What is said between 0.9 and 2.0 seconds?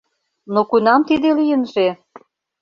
тиде лийынже?..